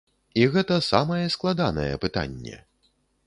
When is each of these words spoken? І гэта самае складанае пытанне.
І 0.39 0.45
гэта 0.55 0.77
самае 0.85 1.19
складанае 1.35 1.91
пытанне. 2.05 2.57